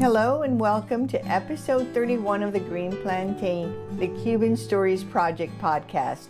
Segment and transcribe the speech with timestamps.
[0.00, 6.28] Hello and welcome to episode 31 of The Green Plantain, the Cuban Stories Project podcast.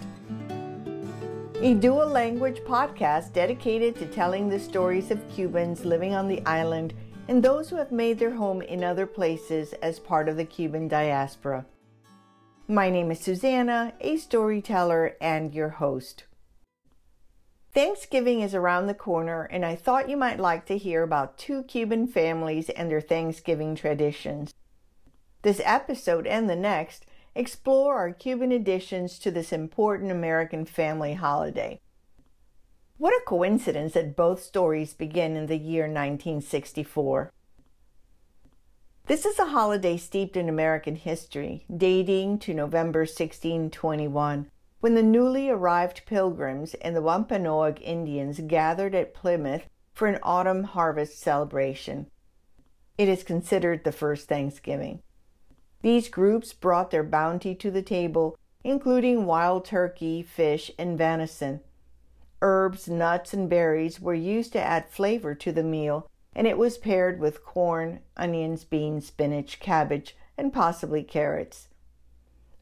[1.60, 6.94] A dual language podcast dedicated to telling the stories of Cubans living on the island
[7.28, 10.88] and those who have made their home in other places as part of the Cuban
[10.88, 11.64] diaspora.
[12.66, 16.24] My name is Susanna, a storyteller and your host.
[17.72, 21.62] Thanksgiving is around the corner, and I thought you might like to hear about two
[21.62, 24.52] Cuban families and their Thanksgiving traditions.
[25.42, 27.06] This episode and the next
[27.36, 31.80] explore our Cuban additions to this important American family holiday.
[32.98, 37.30] What a coincidence that both stories begin in the year 1964.
[39.06, 45.50] This is a holiday steeped in American history, dating to November 1621 when the newly
[45.50, 52.06] arrived pilgrims and the Wampanoag Indians gathered at Plymouth for an autumn harvest celebration.
[52.96, 55.02] It is considered the first Thanksgiving.
[55.82, 61.60] These groups brought their bounty to the table, including wild turkey, fish, and venison.
[62.42, 66.78] Herbs, nuts, and berries were used to add flavor to the meal, and it was
[66.78, 71.68] paired with corn, onions, beans, spinach, cabbage, and possibly carrots.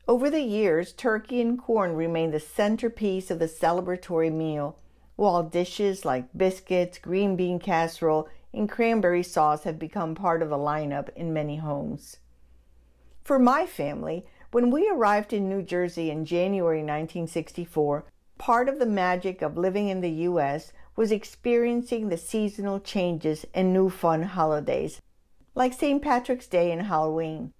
[0.08, 4.78] Over the years, turkey and corn remained the centerpiece of the celebratory meal,
[5.16, 10.56] while dishes like biscuits, green bean casserole, and cranberry sauce have become part of the
[10.56, 12.16] lineup in many homes.
[13.22, 18.06] For my family, when we arrived in New Jersey in January 1964,
[18.38, 20.72] part of the magic of living in the U.S.
[20.96, 25.02] was experiencing the seasonal changes and new fun holidays,
[25.54, 26.00] like St.
[26.00, 27.52] Patrick's Day and Halloween.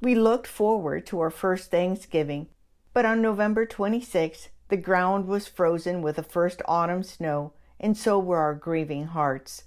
[0.00, 2.48] We looked forward to our first Thanksgiving,
[2.92, 8.18] but on November 26th, the ground was frozen with the first autumn snow, and so
[8.18, 9.64] were our grieving hearts.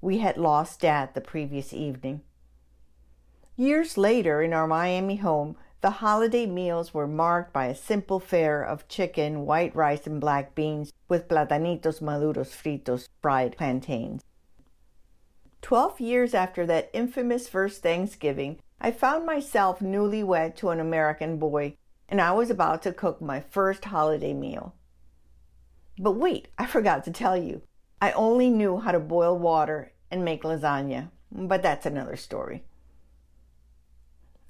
[0.00, 2.22] We had lost Dad the previous evening.
[3.56, 8.62] Years later, in our Miami home, the holiday meals were marked by a simple fare
[8.62, 14.22] of chicken, white rice, and black beans with platanitos maduros fritos, fried plantains.
[15.62, 21.76] Twelve years after that infamous first Thanksgiving, I found myself newlywed to an American boy,
[22.08, 24.74] and I was about to cook my first holiday meal.
[25.98, 27.60] But wait, I forgot to tell you.
[28.00, 32.64] I only knew how to boil water and make lasagna, but that's another story.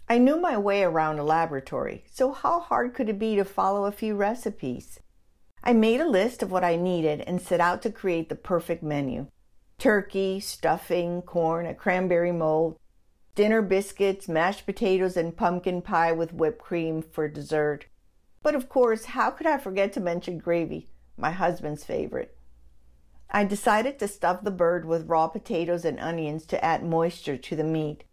[0.08, 3.84] I knew my way around a laboratory, so how hard could it be to follow
[3.84, 5.00] a few recipes?
[5.62, 8.82] I made a list of what I needed and set out to create the perfect
[8.82, 9.26] menu
[9.78, 12.76] turkey, stuffing, corn, a cranberry mold,
[13.34, 17.86] dinner biscuits, mashed potatoes, and pumpkin pie with whipped cream for dessert.
[18.42, 22.36] But of course, how could I forget to mention gravy, my husband's favorite?
[23.30, 27.56] I decided to stuff the bird with raw potatoes and onions to add moisture to
[27.56, 28.04] the meat.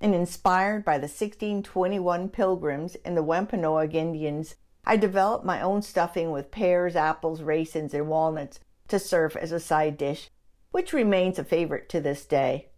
[0.00, 4.54] And inspired by the 1621 pilgrims and the Wampanoag Indians,
[4.86, 9.58] I developed my own stuffing with pears, apples, raisins, and walnuts to serve as a
[9.58, 10.30] side dish,
[10.70, 12.68] which remains a favorite to this day.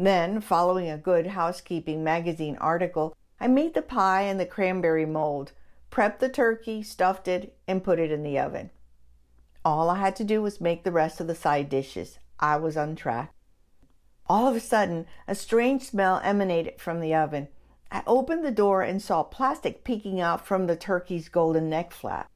[0.00, 5.50] Then, following a good housekeeping magazine article, I made the pie in the cranberry mold,
[5.90, 8.70] prepped the turkey, stuffed it, and put it in the oven.
[9.64, 12.20] All I had to do was make the rest of the side dishes.
[12.38, 13.34] I was on track.
[14.28, 17.48] All of a sudden, a strange smell emanated from the oven.
[17.90, 22.30] I opened the door and saw plastic peeking out from the turkey's golden neck flap.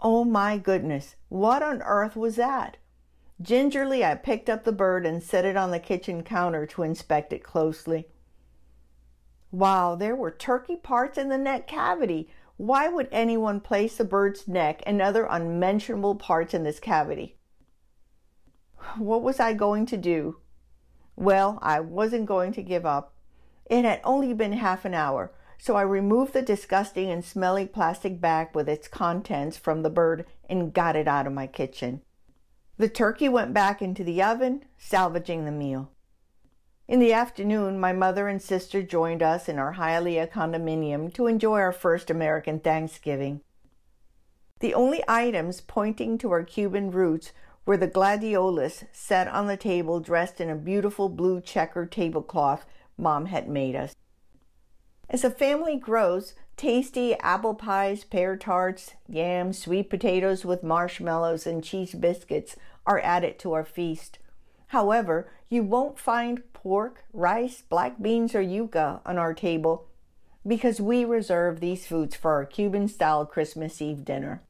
[0.00, 2.78] Oh my goodness, what on earth was that?
[3.42, 7.32] Gingerly, I picked up the bird and set it on the kitchen counter to inspect
[7.32, 8.08] it closely.
[9.50, 12.28] Wow, there were turkey parts in the neck cavity.
[12.56, 17.36] Why would anyone place the bird's neck and other unmentionable parts in this cavity?
[18.96, 20.38] What was I going to do?
[21.16, 23.14] Well, I wasn't going to give up.
[23.66, 28.20] It had only been half an hour, so I removed the disgusting and smelly plastic
[28.20, 32.02] bag with its contents from the bird and got it out of my kitchen.
[32.76, 35.90] The turkey went back into the oven, salvaging the meal.
[36.88, 41.60] In the afternoon, my mother and sister joined us in our Hialeah condominium to enjoy
[41.60, 43.40] our first American Thanksgiving.
[44.60, 47.32] The only items pointing to our Cuban roots
[47.64, 52.66] were the gladiolus set on the table dressed in a beautiful blue checkered tablecloth
[52.98, 53.94] Mom had made us.
[55.08, 61.62] As a family grows, tasty apple pies, pear tarts, yams, sweet potatoes with marshmallows, and
[61.62, 62.56] cheese biscuits
[62.86, 64.18] are added to our feast.
[64.68, 69.88] However, you won't find pork, rice, black beans, or yuca on our table
[70.46, 74.42] because we reserve these foods for our Cuban style Christmas Eve dinner.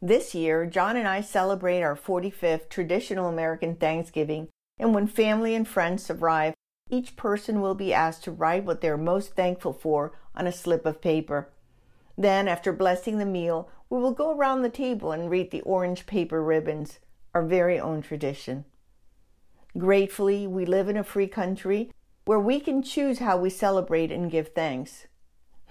[0.00, 4.48] This year, John and I celebrate our 45th traditional American Thanksgiving
[4.78, 6.54] and when family and friends arrive,
[6.90, 10.52] each person will be asked to write what they are most thankful for on a
[10.52, 11.48] slip of paper.
[12.16, 16.06] Then, after blessing the meal, we will go around the table and read the orange
[16.06, 16.98] paper ribbons,
[17.34, 18.64] our very own tradition.
[19.76, 21.90] Gratefully, we live in a free country
[22.24, 25.06] where we can choose how we celebrate and give thanks.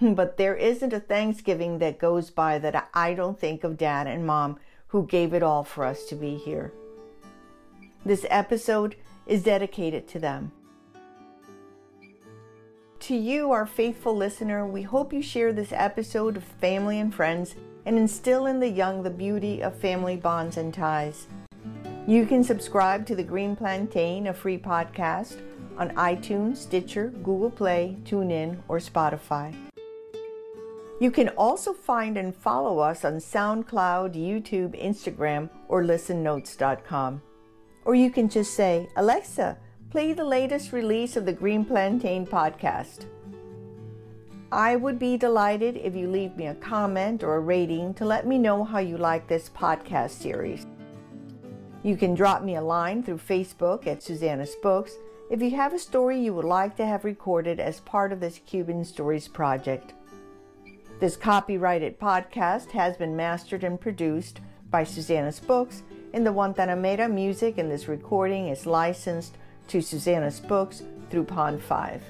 [0.00, 4.26] But there isn't a Thanksgiving that goes by that I don't think of Dad and
[4.26, 4.58] Mom
[4.88, 6.72] who gave it all for us to be here.
[8.04, 8.96] This episode
[9.26, 10.52] is dedicated to them.
[13.08, 17.54] To you, our faithful listener, we hope you share this episode of family and friends
[17.84, 21.26] and instill in the young the beauty of family bonds and ties.
[22.06, 25.42] You can subscribe to The Green Plantain, a free podcast,
[25.76, 29.54] on iTunes, Stitcher, Google Play, TuneIn, or Spotify.
[30.98, 37.20] You can also find and follow us on SoundCloud, YouTube, Instagram, or listennotes.com.
[37.84, 39.58] Or you can just say, Alexa,
[39.94, 43.04] play the latest release of the Green Plantain podcast.
[44.50, 48.26] I would be delighted if you leave me a comment or a rating to let
[48.26, 50.66] me know how you like this podcast series.
[51.84, 54.96] You can drop me a line through Facebook at Susanna's Books
[55.30, 58.40] if you have a story you would like to have recorded as part of this
[58.44, 59.94] Cuban Stories project.
[60.98, 64.40] This copyrighted podcast has been mastered and produced
[64.72, 69.36] by Susanna's Books, and the Guantanamera music in this recording is licensed
[69.68, 72.02] to Susanna's Books through Pond 5.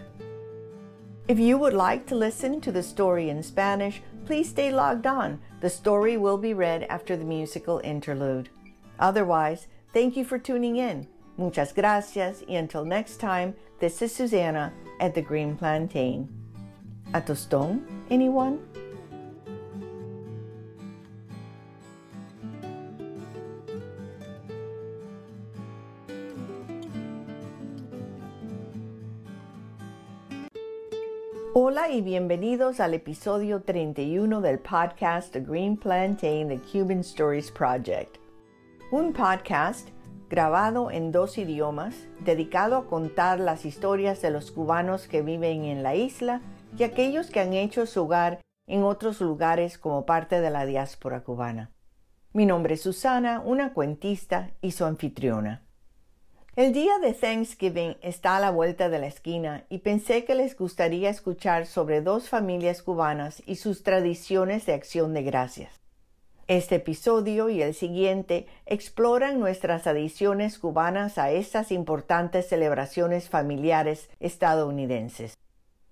[1.26, 5.40] If you would like to listen to the story in Spanish, please stay logged on.
[5.60, 8.50] The story will be read after the musical interlude.
[8.98, 11.08] Otherwise, thank you for tuning in.
[11.36, 16.28] Muchas gracias, y until next time, this is Susanna at the Green Plantain.
[17.12, 18.60] A tostón, anyone?
[31.76, 38.18] Hola y bienvenidos al episodio 31 del podcast The Green Plantain, The Cuban Stories Project.
[38.92, 39.88] Un podcast
[40.30, 45.82] grabado en dos idiomas, dedicado a contar las historias de los cubanos que viven en
[45.82, 46.42] la isla
[46.78, 51.24] y aquellos que han hecho su hogar en otros lugares como parte de la diáspora
[51.24, 51.72] cubana.
[52.32, 55.63] Mi nombre es Susana, una cuentista y su anfitriona.
[56.56, 60.56] El día de Thanksgiving está a la vuelta de la esquina y pensé que les
[60.56, 65.72] gustaría escuchar sobre dos familias cubanas y sus tradiciones de acción de gracias.
[66.46, 75.36] Este episodio y el siguiente exploran nuestras adiciones cubanas a estas importantes celebraciones familiares estadounidenses.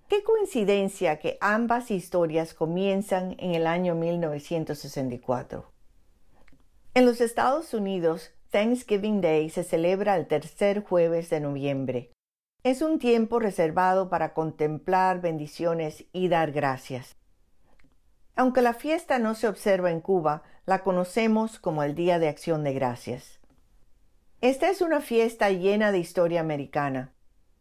[0.06, 5.65] Qué coincidencia que ambas historias comienzan en el año 1964.
[6.94, 12.13] En los Estados Unidos, Thanksgiving Day se celebra el tercer jueves de noviembre.
[12.63, 17.17] Es un tiempo reservado para contemplar bendiciones y dar gracias.
[18.37, 22.63] Aunque la fiesta no se observa en Cuba, la conocemos como el Día de Acción
[22.63, 23.41] de Gracias.
[24.43, 27.15] Esta es una fiesta llena de historia americana,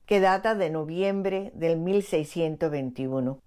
[0.05, 3.39] que data de noviembre del 1621,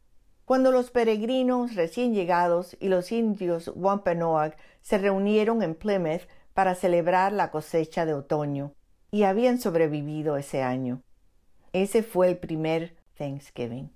[0.46, 6.22] cuando los peregrinos recién llegados y los indios Wampanoag se reunieron en Plymouth
[6.54, 8.72] para celebrar la cosecha de otoño
[9.10, 11.02] y habían sobrevivido ese año.
[11.72, 13.92] Ese fue el primer Thanksgiving.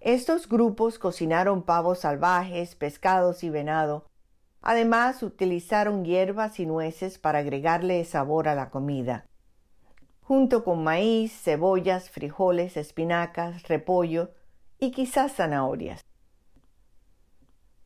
[0.00, 4.06] Estos grupos cocinaron pavos salvajes, pescados y venado.
[4.60, 9.26] Además, utilizaron hierbas y nueces para agregarle sabor a la comida,
[10.22, 14.30] junto con maíz, cebollas, frijoles, espinacas, repollo
[14.78, 16.02] y quizás zanahorias.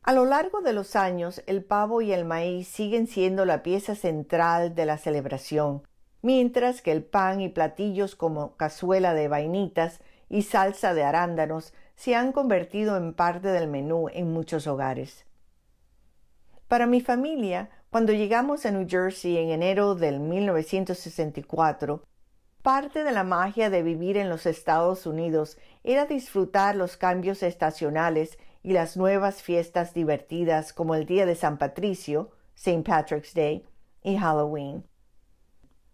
[0.07, 3.93] A lo largo de los años, el pavo y el maíz siguen siendo la pieza
[3.93, 5.83] central de la celebración,
[6.21, 9.99] mientras que el pan y platillos como cazuela de vainitas
[10.29, 15.25] y salsa de arándanos se han convertido en parte del menú en muchos hogares.
[16.69, 22.01] Para mi familia, cuando llegamos a New Jersey en enero del 1964,
[22.61, 28.37] parte de la magia de vivir en los Estados Unidos era disfrutar los cambios estacionales
[28.63, 32.83] y las nuevas fiestas divertidas como el Día de San Patricio, St.
[32.83, 33.65] Patrick's Day,
[34.03, 34.85] y Halloween.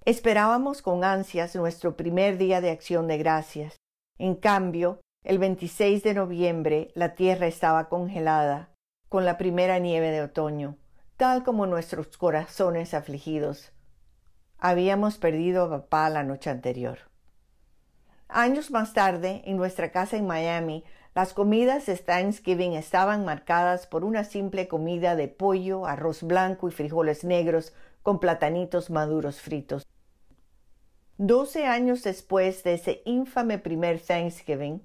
[0.06, 3.78] Esperábamos con ansias nuestro primer día de acción de gracias.
[4.18, 8.70] En cambio, el 26 de noviembre la tierra estaba congelada,
[9.10, 10.78] con la primera nieve de otoño,
[11.18, 13.72] tal como nuestros corazones afligidos.
[14.60, 17.00] Habíamos perdido a papá la noche anterior.
[18.28, 20.84] Años más tarde, en nuestra casa en Miami,
[21.16, 26.72] las comidas de Thanksgiving estaban marcadas por una simple comida de pollo, arroz blanco y
[26.72, 29.86] frijoles negros con platanitos maduros fritos.
[31.18, 34.82] Doce años después de ese infame primer Thanksgiving,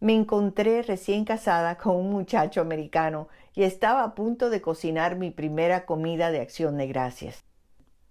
[0.00, 5.30] me encontré recién casada con un muchacho americano y estaba a punto de cocinar mi
[5.30, 7.42] primera comida de acción de gracias.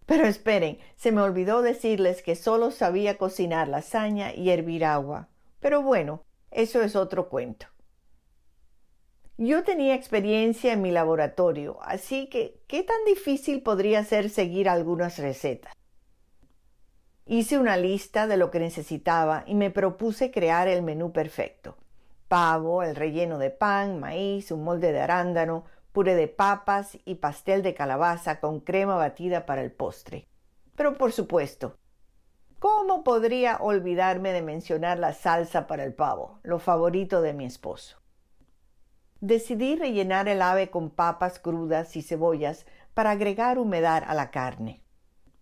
[0.08, 5.28] Pero esperen, se me olvidó decirles que solo sabía cocinar lasaña y hervir agua.
[5.60, 6.24] Pero bueno,
[6.58, 7.68] eso es otro cuento.
[9.38, 15.20] Yo tenía experiencia en mi laboratorio, así que ¿qué tan difícil podría ser seguir algunas
[15.20, 15.72] recetas?
[17.28, 21.78] Hice una lista de lo que necesitaba y me propuse crear el menú perfecto.
[22.28, 27.62] Pavo, el relleno de pan, maíz, un molde de arándano, puré de papas y pastel
[27.62, 30.28] de calabaza con crema batida para el postre.
[30.76, 31.78] Pero por supuesto,
[32.60, 37.98] ¿cómo podría olvidarme de mencionar la salsa para el pavo, lo favorito de mi esposo?
[39.20, 44.82] Decidí rellenar el ave con papas crudas y cebollas para agregar humedad a la carne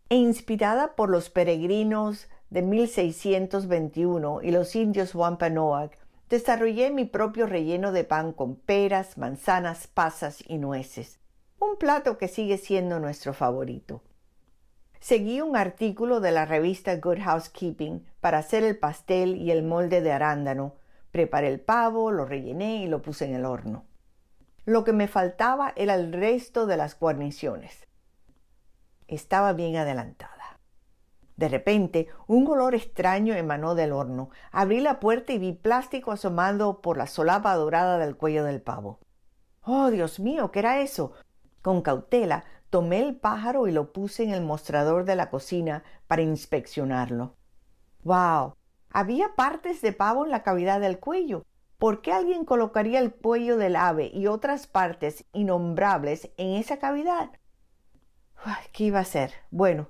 [0.10, 5.92] e inspirada por los peregrinos de 1621 y los indios Wampanoag,
[6.30, 11.20] desarrollé mi propio relleno de pan con peras, manzanas, pasas y nueces,
[11.60, 14.02] un plato que sigue siendo nuestro favorito.
[15.06, 20.02] Seguí un artículo de la revista Good Housekeeping para hacer el pastel y el molde
[20.02, 20.74] de arándano,
[21.12, 23.86] preparé el pavo, lo rellené y lo puse en el horno.
[24.66, 27.86] Lo que me faltaba era el resto de las guarniciones
[29.08, 30.60] estaba bien adelantada.
[31.38, 34.32] De repente, un olor extraño emanó del horno.
[34.52, 39.02] Abrí la puerta y vi plástico asomando por la solapa dorada del cuello del pavo.
[39.62, 40.52] ¡Oh, Dios mío!
[40.52, 41.14] ¿Qué era eso?
[41.62, 46.22] Con cautela, tomé el pájaro y lo puse en el mostrador de la cocina para
[46.22, 47.36] inspeccionarlo.
[48.04, 48.56] ¡Wow!
[48.90, 51.44] Había partes de pavo en la cavidad del cuello.
[51.78, 57.32] ¿Por qué alguien colocaría el cuello del ave y otras partes innombrables en esa cavidad?
[58.72, 59.34] ¿Qué iba a hacer?
[59.52, 59.90] Bueno,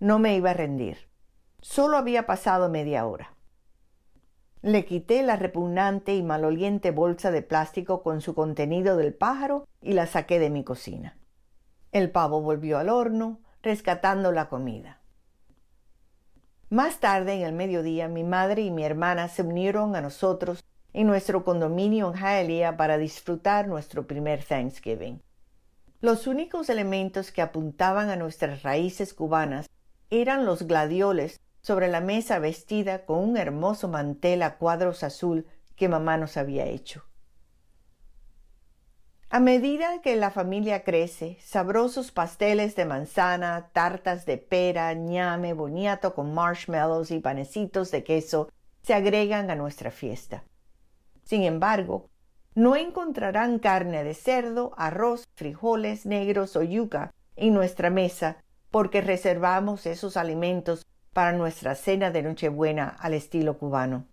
[0.00, 1.08] no me iba a rendir.
[1.60, 3.36] Solo había pasado media hora.
[4.62, 9.92] Le quité la repugnante y maloliente bolsa de plástico con su contenido del pájaro y
[9.92, 11.19] la saqué de mi cocina.
[11.92, 15.00] El pavo volvió al horno, rescatando la comida.
[16.68, 21.08] Más tarde, en el mediodía, mi madre y mi hermana se unieron a nosotros en
[21.08, 25.20] nuestro condominio en Hialeah para disfrutar nuestro primer Thanksgiving.
[26.00, 29.68] Los únicos elementos que apuntaban a nuestras raíces cubanas
[30.10, 35.88] eran los gladioles sobre la mesa vestida con un hermoso mantel a cuadros azul que
[35.88, 37.09] mamá nos había hecho.
[39.32, 46.16] A medida que la familia crece, sabrosos pasteles de manzana, tartas de pera, ñame, boniato
[46.16, 48.48] con marshmallows y panecitos de queso
[48.82, 50.42] se agregan a nuestra fiesta.
[51.22, 52.10] Sin embargo,
[52.56, 58.38] no encontrarán carne de cerdo, arroz, frijoles negros o yuca en nuestra mesa
[58.72, 64.06] porque reservamos esos alimentos para nuestra cena de Nochebuena al estilo cubano.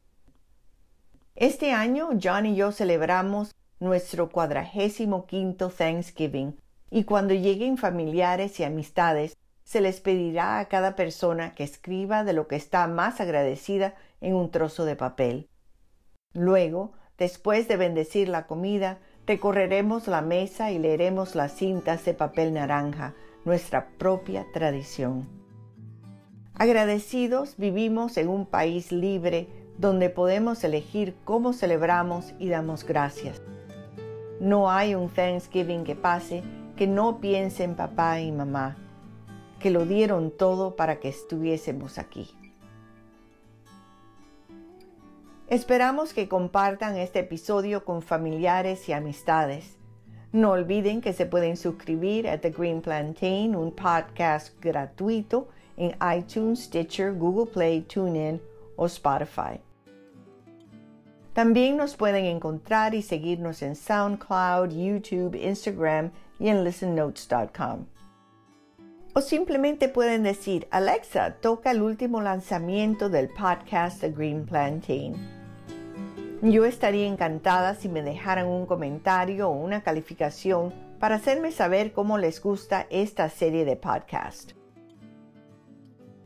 [1.35, 6.57] Este año John y yo celebramos nuestro cuadragésimo quinto Thanksgiving
[6.89, 12.33] y cuando lleguen familiares y amistades se les pedirá a cada persona que escriba de
[12.33, 15.49] lo que está más agradecida en un trozo de papel.
[16.33, 22.53] Luego Después de bendecir la comida, recorreremos la mesa y leeremos las cintas de papel
[22.53, 25.27] naranja, nuestra propia tradición.
[26.53, 33.41] Agradecidos vivimos en un país libre donde podemos elegir cómo celebramos y damos gracias.
[34.39, 36.43] No hay un Thanksgiving que pase
[36.75, 38.77] que no piense en papá y mamá,
[39.59, 42.29] que lo dieron todo para que estuviésemos aquí.
[45.47, 49.77] Esperamos que compartan este episodio con familiares y amistades.
[50.31, 56.65] No olviden que se pueden suscribir a The Green Plantain, un podcast gratuito en iTunes,
[56.65, 58.39] Stitcher, Google Play, TuneIn
[58.75, 59.66] o Spotify.
[61.37, 67.85] También nos pueden encontrar y seguirnos en SoundCloud, YouTube, Instagram y en listennotes.com.
[69.13, 75.13] O simplemente pueden decir, Alexa, toca el último lanzamiento del podcast The Green Plantain.
[76.41, 82.17] Yo estaría encantada si me dejaran un comentario o una calificación para hacerme saber cómo
[82.17, 84.53] les gusta esta serie de podcast.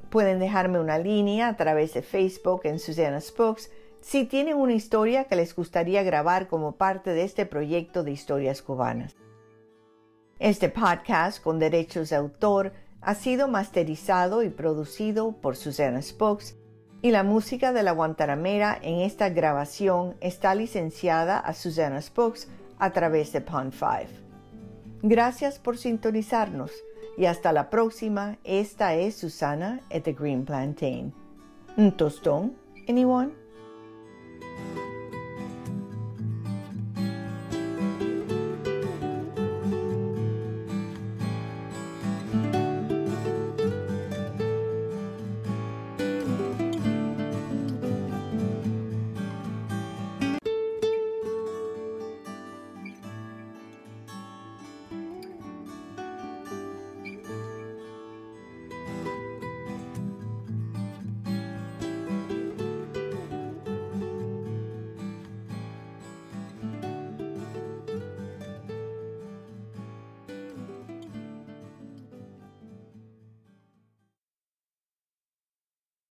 [0.09, 3.69] Pueden dejarme una línea a través de Facebook en Susanna Spokes
[4.01, 8.61] si tienen una historia que les gustaría grabar como parte de este proyecto de historias
[8.61, 9.15] cubanas.
[10.39, 16.55] Este podcast con derechos de autor ha sido masterizado y producido por Susanna Spokes
[17.03, 22.47] y la música de la Guantanamera en esta grabación está licenciada a Susanna Spokes
[22.79, 24.21] a través de Pond 5.
[25.03, 26.71] Gracias por sintonizarnos.
[27.17, 31.13] Y hasta la próxima, esta es Susana at the Green Plantain.
[31.75, 32.55] Un tostón,
[32.87, 33.40] anyone?